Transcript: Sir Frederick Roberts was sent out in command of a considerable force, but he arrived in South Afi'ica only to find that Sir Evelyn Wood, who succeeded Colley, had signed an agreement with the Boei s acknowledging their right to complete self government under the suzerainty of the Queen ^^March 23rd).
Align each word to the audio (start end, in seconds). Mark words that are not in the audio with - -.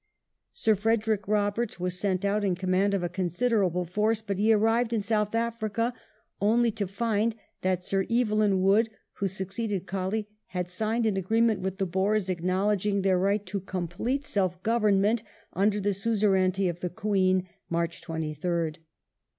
Sir 0.51 0.73
Frederick 0.73 1.27
Roberts 1.27 1.79
was 1.79 1.99
sent 1.99 2.25
out 2.25 2.43
in 2.43 2.55
command 2.55 2.95
of 2.95 3.03
a 3.03 3.07
considerable 3.07 3.85
force, 3.85 4.19
but 4.19 4.39
he 4.39 4.51
arrived 4.51 4.93
in 4.93 5.01
South 5.01 5.33
Afi'ica 5.33 5.93
only 6.41 6.71
to 6.71 6.87
find 6.87 7.35
that 7.61 7.85
Sir 7.85 8.07
Evelyn 8.09 8.63
Wood, 8.63 8.89
who 9.17 9.27
succeeded 9.27 9.85
Colley, 9.85 10.27
had 10.47 10.67
signed 10.67 11.05
an 11.05 11.17
agreement 11.17 11.59
with 11.59 11.77
the 11.77 11.85
Boei 11.85 12.15
s 12.17 12.29
acknowledging 12.29 13.03
their 13.03 13.19
right 13.19 13.45
to 13.45 13.59
complete 13.59 14.25
self 14.25 14.63
government 14.63 15.21
under 15.53 15.79
the 15.79 15.93
suzerainty 15.93 16.67
of 16.67 16.79
the 16.79 16.89
Queen 16.89 17.47
^^March 17.71 18.01
23rd). 18.03 18.77